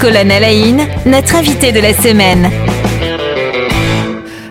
[0.00, 2.50] Colonne Alain, notre invité de la semaine.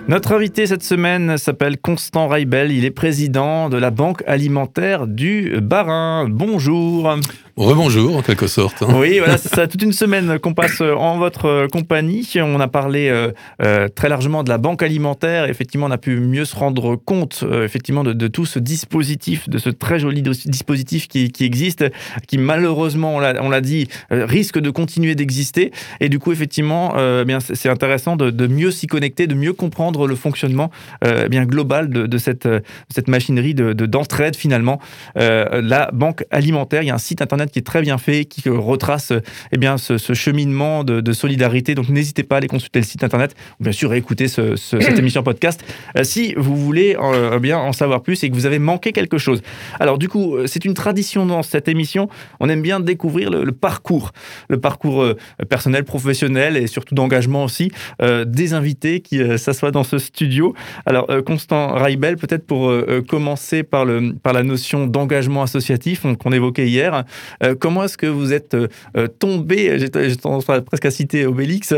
[0.08, 2.72] Notre invité cette semaine s'appelle Constant Raibel.
[2.72, 6.28] Il est président de la Banque alimentaire du Barin.
[6.30, 7.16] Bonjour.
[7.60, 8.84] Rebonjour, en quelque sorte.
[8.84, 8.96] Hein.
[8.96, 9.68] Oui, voilà, c'est ça.
[9.68, 12.26] Toute une semaine qu'on passe euh, en votre euh, compagnie.
[12.38, 15.44] On a parlé euh, très largement de la banque alimentaire.
[15.50, 19.70] Effectivement, on a pu mieux se rendre compte, effectivement, de, tout ce dispositif, de ce
[19.70, 21.84] très joli dispositif qui, existe,
[22.30, 25.72] qui malheureusement, on l'a dit, risque de continuer d'exister.
[26.00, 30.08] Et du coup, effectivement, eh bien, c'est intéressant de, mieux s'y connecter, de mieux comprendre
[30.08, 30.72] le fonctionnement
[31.06, 32.48] eh bien global de, cette,
[32.94, 34.80] cette machinerie de d'entraide finalement.
[35.16, 38.48] la banque alimentaire, il y a un site internet qui est très bien fait, qui
[38.50, 39.14] retrace
[39.52, 41.76] eh bien, ce, cheminement de, solidarité.
[41.76, 45.24] Donc n'hésitez pas à aller consulter le site internet ou bien sûr écouter cette émission
[45.24, 45.64] podcast
[45.98, 49.18] euh, si vous voulez euh, bien en savoir plus et que vous avez manqué quelque
[49.18, 49.42] chose.
[49.80, 52.10] Alors du coup, euh, c'est une tradition dans cette émission.
[52.40, 54.12] On aime bien découvrir le, parcours,
[54.50, 55.06] le parcours
[55.50, 60.54] personnel, professionnel et surtout d'engagement aussi des invités qui s'assoient dans ce studio.
[60.86, 62.72] Alors Constant Raibel, peut-être pour
[63.08, 67.04] commencer par, le, par la notion d'engagement associatif qu'on évoquait hier.
[67.44, 71.74] Euh, comment est-ce que vous êtes euh, euh, tombé, j'ai tendance presque à citer Obélix,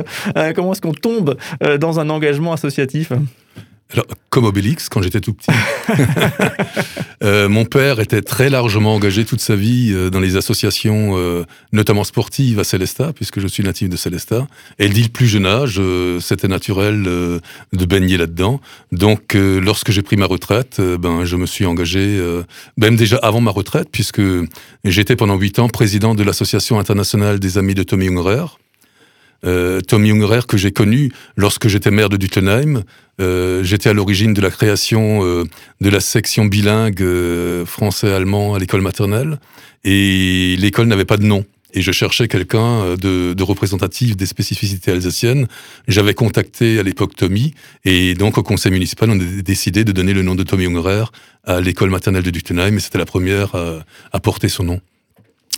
[0.56, 1.36] comment est-ce qu'on tombe
[1.80, 3.12] dans un engagement associatif?
[3.94, 5.52] Alors, comme Obélix, quand j'étais tout petit.
[7.24, 11.44] euh, mon père était très largement engagé toute sa vie euh, dans les associations, euh,
[11.74, 14.48] notamment sportives à Célestat, puisque je suis natif de Célestat.
[14.80, 15.82] Et dit le plus jeune âge,
[16.20, 18.62] c'était naturel de baigner là-dedans.
[18.92, 22.20] Donc, lorsque j'ai pris ma retraite, ben, je me suis engagé,
[22.78, 24.22] même déjà avant ma retraite, puisque
[24.84, 28.46] j'étais pendant huit ans président de l'Association internationale des amis de Tommy Ungerer.
[29.46, 32.84] Euh, Tommy Ungerer que j'ai connu lorsque j'étais maire de Dutenheim.
[33.20, 35.44] Euh, j'étais à l'origine de la création euh,
[35.82, 37.04] de la section bilingue
[37.66, 39.40] français-allemand à l'école maternelle
[39.84, 41.46] et l'école n'avait pas de nom.
[41.74, 45.48] Et je cherchais quelqu'un de, de, représentatif des spécificités alsaciennes.
[45.88, 47.54] J'avais contacté à l'époque Tommy,
[47.86, 51.06] et donc au conseil municipal, on a décidé de donner le nom de Tommy Ungerer
[51.46, 54.82] à l'école maternelle de Dutenheim, et c'était la première à porter son nom.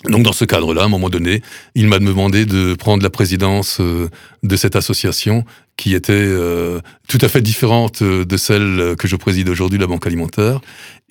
[0.05, 1.41] Donc dans ce cadre-là, à un moment donné,
[1.75, 4.09] il m'a demandé de prendre la présidence euh,
[4.43, 5.45] de cette association
[5.77, 6.79] qui était euh,
[7.13, 10.61] tout à fait différente euh, de celle que je préside aujourd'hui, la Banque Alimentaire.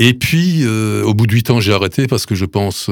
[0.00, 2.90] Et puis, euh, au bout de huit ans, j'ai arrêté parce que je pense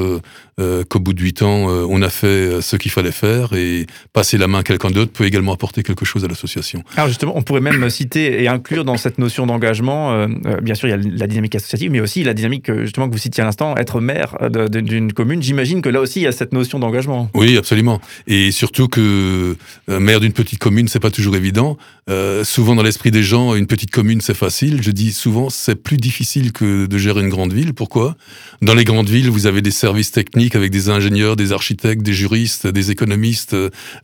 [0.89, 4.47] qu'au bout de huit ans, on a fait ce qu'il fallait faire et passer la
[4.47, 6.85] main à quelqu'un d'autre peut également apporter quelque chose à l'association.
[6.97, 10.27] Alors justement, on pourrait même citer et inclure dans cette notion d'engagement,
[10.63, 13.19] bien sûr, il y a la dynamique associative, mais aussi la dynamique justement que vous
[13.19, 15.43] citiez à l'instant, être maire d'une commune.
[15.43, 17.31] J'imagine que là aussi, il y a cette notion d'engagement.
[17.33, 17.99] Oui, absolument.
[18.27, 19.57] Et surtout que
[19.89, 21.79] maire d'une petite commune, c'est pas toujours évident
[22.11, 24.83] euh, souvent dans l'esprit des gens, une petite commune c'est facile.
[24.83, 27.73] Je dis souvent c'est plus difficile que de gérer une grande ville.
[27.73, 28.17] Pourquoi?
[28.61, 32.13] Dans les grandes villes, vous avez des services techniques avec des ingénieurs, des architectes, des
[32.13, 33.57] juristes, des économistes,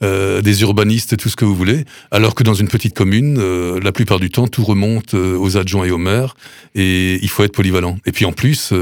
[0.03, 1.85] euh, des urbanistes, tout ce que vous voulez.
[2.11, 5.85] Alors que dans une petite commune, euh, la plupart du temps, tout remonte aux adjoints
[5.85, 6.35] et aux maires
[6.75, 7.99] et il faut être polyvalent.
[8.07, 8.73] Et puis en plus,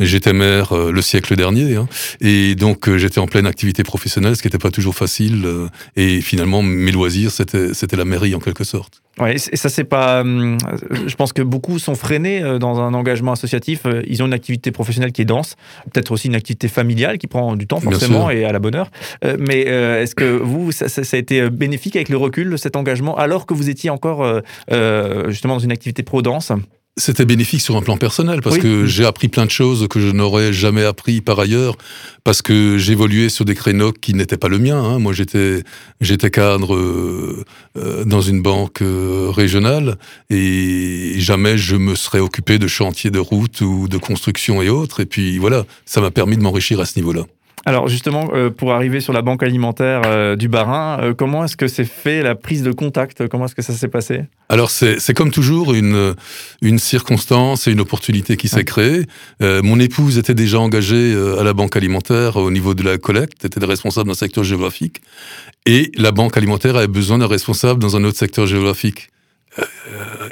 [0.00, 1.88] j'étais maire le siècle dernier hein,
[2.20, 5.46] et donc j'étais en pleine activité professionnelle, ce qui n'était pas toujours facile.
[5.96, 9.02] et finalement, mes loisirs, c'était la mairie en quelque sorte.
[9.20, 10.20] Ouais, et ça c'est pas.
[10.22, 10.56] Hum,
[11.06, 13.84] je pense que beaucoup sont freinés euh, dans un engagement associatif.
[13.84, 15.56] Euh, ils ont une activité professionnelle qui est dense,
[15.92, 18.90] peut-être aussi une activité familiale qui prend du temps forcément et à la bonne heure.
[19.24, 23.16] Euh, mais est-ce que vous, ça, a été bénéfique avec le recul de cet engagement
[23.16, 24.40] alors que vous étiez encore
[25.28, 26.52] justement dans une activité pro-dense?
[26.98, 30.08] C'était bénéfique sur un plan personnel parce que j'ai appris plein de choses que je
[30.08, 31.76] n'aurais jamais appris par ailleurs
[32.22, 34.76] parce que j'évoluais sur des créneaux qui n'étaient pas le mien.
[34.76, 34.98] Hein.
[34.98, 35.62] Moi, j'étais
[36.02, 37.44] j'étais cadre euh,
[37.78, 39.96] euh, dans une banque euh, régionale
[40.28, 45.00] et jamais je me serais occupé de chantiers de route ou de construction et autres.
[45.00, 47.24] Et puis voilà, ça m'a permis de m'enrichir à ce niveau-là.
[47.64, 51.56] Alors justement, euh, pour arriver sur la banque alimentaire euh, du Barin, euh, comment est-ce
[51.56, 53.28] que c'est fait la prise de contact?
[53.28, 54.22] Comment est-ce que ça s'est passé?
[54.48, 56.14] Alors c'est comme toujours une,
[56.60, 59.06] une circonstance et une opportunité qui s'est créée.
[59.40, 63.64] mon épouse était déjà engagée à la banque alimentaire au niveau de la collecte, était
[63.64, 65.00] responsable d'un secteur géographique,
[65.64, 69.08] et la banque alimentaire avait besoin d'un responsable dans un autre secteur géographique.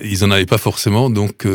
[0.04, 1.46] ils en avaient pas forcément, donc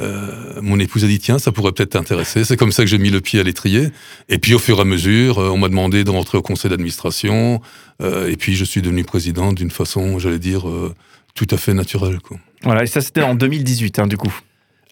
[0.00, 2.44] euh, mon épouse a dit tiens, ça pourrait peut-être t'intéresser.
[2.44, 3.90] C'est comme ça que j'ai mis le pied à l'étrier.
[4.28, 6.70] Et puis au fur et à mesure, euh, on m'a demandé de rentrer au conseil
[6.70, 7.60] d'administration.
[8.02, 10.64] Euh, et puis je suis devenu président d'une façon, j'allais dire,
[11.34, 12.18] tout à fait naturelle.
[12.62, 14.32] Voilà, et ça c'était en 2018, hein, du coup.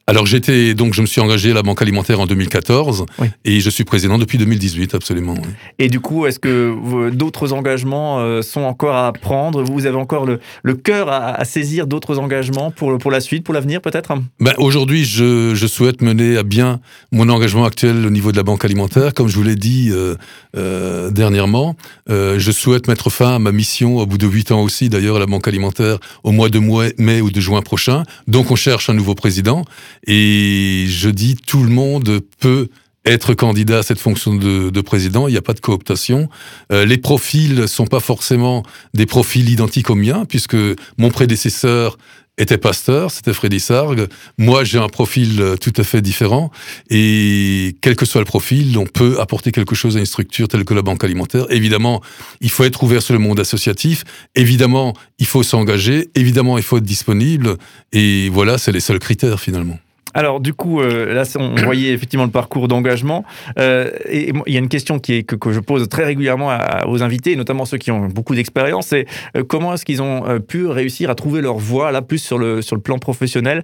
[0.08, 3.04] Alors j'étais donc je me suis engagé à la Banque Alimentaire en 2014
[3.44, 5.34] et je suis président depuis 2018 absolument.
[5.78, 9.62] Et du coup, est-ce que d'autres engagements euh, sont encore à prendre?
[9.62, 13.52] Vous avez encore le, le cœur à, saisir d'autres engagements pour, pour la suite, pour
[13.52, 14.14] l'avenir peut-être?
[14.40, 16.80] Ben, Aujourd'hui, je, je, souhaite mener à bien
[17.12, 19.12] mon engagement actuel au niveau de la Banque Alimentaire.
[19.12, 20.14] Comme je vous l'ai dit euh,
[20.56, 21.76] euh, dernièrement,
[22.08, 25.18] je souhaite mettre fin à ma mission au bout de huit ans aussi d'ailleurs à
[25.18, 26.58] la Banque Alimentaire au mois de
[26.96, 28.04] mai ou de juin prochain.
[28.26, 29.66] Donc on cherche un nouveau président
[30.06, 32.68] et je dis, tout le monde peut
[33.04, 36.28] être candidat à cette fonction de, président, il n'y a pas de cooptation.
[36.72, 38.62] Euh, les profils sont pas forcément
[38.94, 40.56] des profils identiques aux miens, puisque
[40.98, 41.96] mon prédécesseur
[42.38, 44.06] était pasteur, c'était Freddy Sargue.
[44.38, 46.50] Moi, j'ai un profil euh, tout à fait différent.
[46.88, 50.64] Et quel que soit le profil, on peut apporter quelque chose à une structure telle
[50.64, 51.46] que la Banque alimentaire.
[51.50, 52.00] Évidemment,
[52.40, 54.04] il faut être ouvert sur le monde associatif.
[54.34, 56.10] Évidemment, il faut s'engager.
[56.14, 57.56] Évidemment, il faut être disponible.
[57.92, 59.78] Et voilà, c'est les seuls critères finalement.
[60.14, 63.24] Alors du coup, euh, là, on voyait effectivement le parcours d'engagement.
[63.58, 66.56] Euh, et il y a une question qui est, que, je pose très régulièrement
[66.86, 69.06] aux invités, notamment ceux qui ont beaucoup d'expérience, c'est
[69.36, 72.62] euh, comment est-ce qu'ils ont pu réussir à trouver leur voie, là, plus sur le,
[72.62, 73.62] sur le plan professionnel?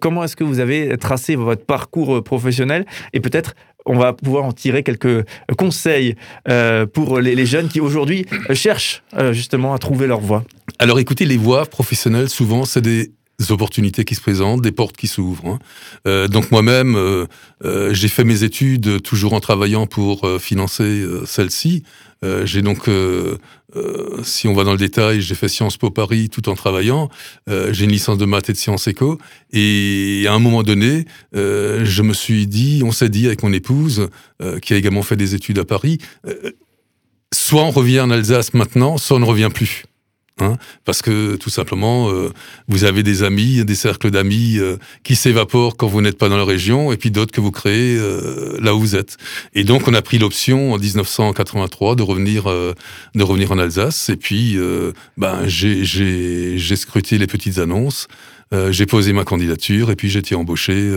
[0.00, 2.86] Comment est-ce que vous avez tracé votre parcours professionnel?
[3.12, 3.54] Et peut-être
[3.84, 5.24] on va pouvoir en tirer quelques
[5.56, 6.16] conseils
[6.92, 10.44] pour les, les, jeunes qui aujourd'hui cherchent justement à trouver leur voie.
[10.78, 14.96] Alors écoutez, les voies professionnelles, souvent, c'est des des opportunités qui se présentent, des portes
[14.96, 15.46] qui s'ouvrent.
[15.46, 15.58] Hein.
[16.06, 17.26] Euh, donc moi-même, euh,
[17.64, 21.82] euh, j'ai fait mes études toujours en travaillant pour financer celles-ci.
[22.44, 22.88] j'ai donc,
[24.22, 27.08] si on va dans le détail, j'ai fait Sciences Po Paris tout en travaillant.
[27.46, 29.18] j'ai une licence de maths et de sciences éco.
[29.52, 34.08] Et à un moment donné, je me suis dit, on s'est dit avec mon épouse,
[34.62, 35.98] qui a également fait des études à Paris,
[37.32, 39.84] soit on revient en Alsace maintenant, soit on ne revient plus.
[40.38, 42.30] Hein, parce que tout simplement, euh,
[42.68, 46.36] vous avez des amis, des cercles d'amis euh, qui s'évaporent quand vous n'êtes pas dans
[46.36, 49.16] la région, et puis d'autres que vous créez euh, là où vous êtes.
[49.54, 54.10] Et donc, on a pris l'option en 1983 de revenir, de revenir en Alsace.
[54.10, 54.58] Et puis,
[55.16, 58.06] ben, j'ai scruté les petites annonces,
[58.70, 60.92] j'ai posé ma candidature, et puis j'ai été embauché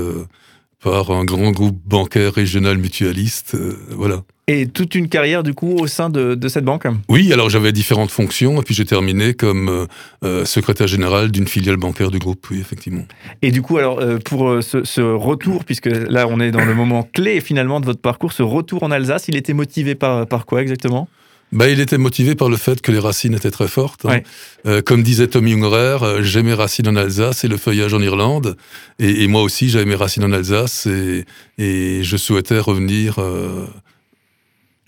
[0.83, 3.55] par un grand groupe bancaire régional mutualiste.
[3.91, 4.23] voilà.
[4.51, 8.09] Et toute une carrière, du coup, au sein de, cette banque Oui, alors j'avais différentes
[8.09, 9.85] fonctions, et puis j'ai terminé comme euh,
[10.25, 13.05] euh, secrétaire général d'une filiale bancaire du groupe, oui, effectivement.
[13.43, 17.07] Et du coup, alors, euh, pour ce, retour, puisque là, on est dans le moment
[17.13, 20.63] clé, finalement, de votre parcours, ce retour en Alsace, il était motivé par, par quoi
[20.63, 21.07] exactement?
[21.51, 24.05] Bah, il était motivé par le fait que les racines étaient très fortes.
[24.05, 24.81] Hein.
[24.81, 28.57] comme disait Tommy Ungerer, j'ai mes racines en Alsace et le feuillage en Irlande.
[28.97, 31.25] Et, moi aussi, j'avais mes racines en Alsace et,
[31.59, 33.19] et je souhaitais revenir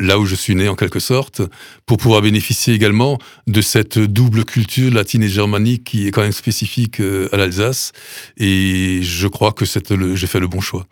[0.02, 1.42] là où je suis né en quelque sorte,
[1.86, 6.32] pour pouvoir bénéficier également de cette double culture latine et germanique qui est quand même
[6.32, 7.94] spécifique euh, à l'Alsace.
[8.38, 10.86] Et je crois que j'ai fait le bon choix.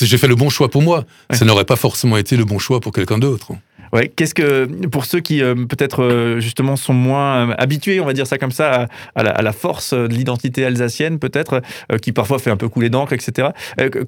[0.00, 1.04] J'ai fait le bon choix pour moi.
[1.30, 3.52] Ça n'aurait pas forcément été le bon choix pour quelqu'un d'autre.
[3.94, 8.04] Ouais, qu'est-ce que pour ceux qui euh, peut-être euh, justement sont moins euh, habitués, on
[8.04, 11.62] va dire ça comme ça, à, la, force de l'identité alsacienne, peut-être
[12.02, 13.48] qui parfois fait un peu couler d'encre, etc.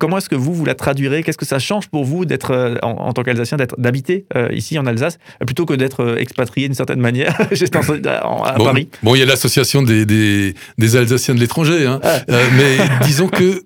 [0.00, 1.22] comment est-ce que vous vous la traduirez?
[1.22, 5.18] Qu'est-ce que ça change pour vous d'être en, tant qu'Alsacien d'être d'habiter ici en Alsace
[5.46, 8.88] plutôt que d'être expatrié d'une certaine manière à Paris?
[9.04, 12.00] Bon, il y a l'association des, des, Alsaciens de l'étranger, hein.
[12.02, 12.22] Ah.
[12.28, 13.62] mais disons que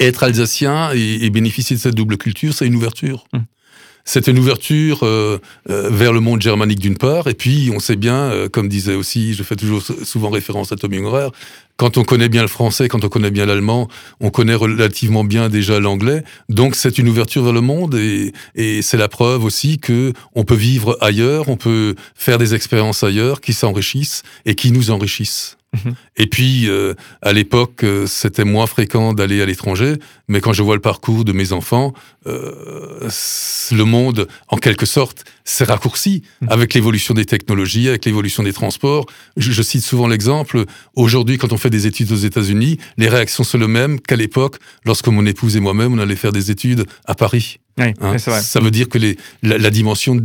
[0.00, 3.26] être alsacien et, bénéficier de cette double culture, c'est une ouverture.
[3.32, 3.44] Hum
[4.04, 5.38] c'est une ouverture euh,
[5.70, 8.94] euh, vers le monde germanique d'une part, et puis on sait bien, euh, comme disait
[8.94, 11.28] aussi, je fais toujours souvent référence à Tommy Ungerer,
[11.76, 13.88] quand on connaît bien le français, quand on connaît bien l'allemand,
[14.20, 18.82] on connaît relativement bien déjà l'anglais, donc c'est une ouverture vers le monde, et, et
[18.82, 23.40] c'est la preuve aussi que on peut vivre ailleurs, on peut faire des expériences ailleurs
[23.40, 25.56] qui s'enrichissent et qui nous enrichissent.
[25.72, 25.94] Mhm.
[26.16, 29.94] Et puis, euh, à l'époque, euh, c'était moins fréquent d'aller à l'étranger,
[30.28, 31.94] mais quand je vois le parcours de mes enfants,
[32.26, 33.08] euh,
[33.72, 36.48] le monde, en quelque sorte, s'est raccourci mhm.
[36.50, 39.06] avec l'évolution des technologies, avec l'évolution des transports.
[39.38, 40.64] Je, cite souvent l'exemple,
[40.94, 44.56] aujourd'hui, quand on fait des études aux États-Unis, les réactions sont les mêmes qu'à l'époque,
[44.84, 47.58] lorsque mon épouse et moi-même, on allait faire des études à Paris.
[47.78, 50.20] Oui, hein, ça veut dire que les, la, la dimension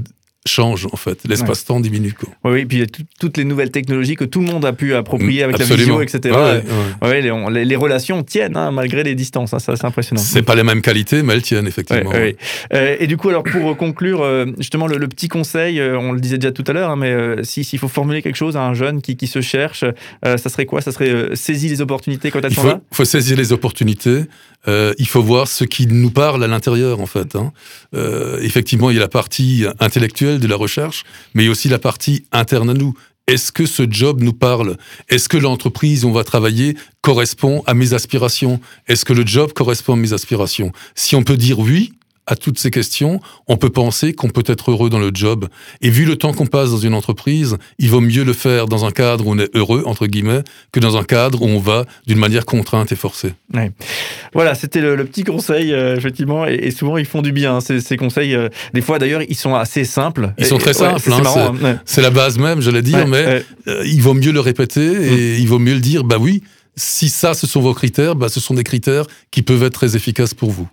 [0.48, 2.14] change en fait, l'espace-temps diminue.
[2.14, 2.30] Quoi.
[2.52, 4.74] Oui, et puis il y a toutes les nouvelles technologies que tout le monde a
[4.74, 6.36] pu approprier avec la vidéo, etc.
[7.02, 10.22] Ouais, les, les, relations tiennent hein, malgré les distances, hein, ça c'est impressionnant.
[10.22, 12.12] C'est pas les mêmes qualités, mais elles tiennent effectivement.
[12.74, 16.20] Euh, et du coup, alors pour conclure, euh, justement le, petit conseil, euh, on le
[16.20, 19.02] disait déjà tout à l'heure, hein, mais s'il faut formuler quelque chose à un jeune
[19.02, 19.84] qui, qui se cherche,
[20.24, 20.82] ça serait quoi?
[20.82, 22.82] Ça serait saisir les opportunités quand elles sont là?
[22.92, 24.24] Il faut saisir les opportunités.
[24.68, 27.36] il faut voir ce qui nous parle à l'intérieur en fait.
[27.36, 27.52] Hein.
[28.42, 31.04] effectivement, il y a la partie intellectuelle de la recherche,
[31.34, 32.94] mais aussi la partie interne à nous,
[33.28, 34.78] est-ce que ce job nous parle?
[35.10, 38.62] Est-ce que l'entreprise où on va travailler correspond à mes aspirations?
[38.88, 40.72] Est-ce que le job correspond à mes aspirations?
[40.96, 41.92] Si on peut dire oui,
[42.28, 45.48] à toutes ces questions, on peut penser qu'on peut être heureux dans le job.
[45.82, 48.86] Et vu le temps qu'on passe dans une entreprise, il vaut mieux le faire dans
[48.86, 51.86] un cadre où on est heureux, entre guillemets, que dans un cadre où on va
[52.06, 53.34] d'une manière contrainte et forcée.
[54.34, 57.96] Voilà, c'était le, petit conseil, euh, effectivement, et, souvent ils font du bien, ces, ces
[57.96, 58.36] conseils.
[58.36, 60.34] Euh, des fois d'ailleurs, ils sont assez simples.
[60.38, 64.02] Ils sont très simples, hein, c'est la base même, je l'ai dit, mais euh, il
[64.02, 65.42] vaut mieux le répéter et mm.
[65.42, 66.44] il vaut mieux le dire, bah oui,
[66.78, 69.96] si ça, ce sont vos critères, bah, ce sont des critères qui peuvent être très
[69.96, 70.68] efficaces pour vous.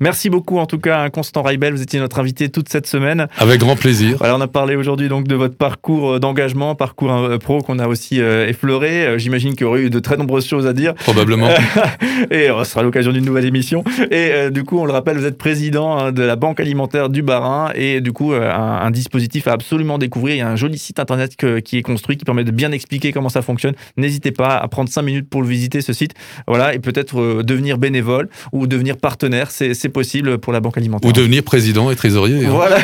[0.00, 1.74] Merci beaucoup en tout cas, hein, Constant Raibel.
[1.74, 3.28] Vous étiez notre invité toute cette semaine.
[3.36, 4.16] Avec grand plaisir.
[4.18, 7.78] Voilà, on a parlé aujourd'hui donc de votre parcours euh, d'engagement, parcours euh, pro qu'on
[7.78, 9.18] a aussi euh, effleuré.
[9.18, 10.94] J'imagine qu'il y aurait eu de très nombreuses choses à dire.
[10.94, 11.48] Probablement.
[12.30, 13.84] et ce sera l'occasion d'une nouvelle émission.
[14.10, 17.22] Et du coup, on le rappelle, vous êtes président hein, de la Banque alimentaire du
[17.22, 20.34] Barin et du coup, un, dispositif à absolument découvrir.
[20.34, 23.12] Il y a un joli site internet qui est construit qui permet de bien expliquer
[23.12, 23.74] comment ça fonctionne.
[23.96, 26.12] N'hésitez pas à prendre 5 minutes pour le visiter ce site.
[26.46, 31.08] Voilà, et peut-être euh, devenir bénévole ou devenir partenaire, c'est possible pour la Banque alimentaire.
[31.08, 32.46] Ou devenir président et trésorier.
[32.46, 32.50] Hein.
[32.50, 32.78] Voilà,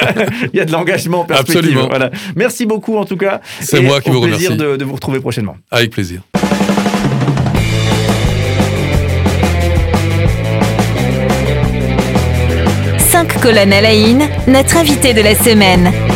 [0.52, 1.88] il y a de l'engagement en Absolument.
[1.88, 2.10] Voilà.
[2.36, 3.40] Merci beaucoup en tout cas.
[3.60, 4.46] C'est moi qui vous remercie.
[4.46, 5.56] plaisir de, de vous retrouver prochainement.
[5.70, 6.22] Avec plaisir.
[12.98, 13.90] Cinq colonnes à la
[14.46, 16.09] notre invité de la semaine.